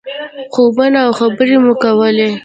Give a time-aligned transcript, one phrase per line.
[0.53, 2.29] خوبونه او خبرې مو کولې.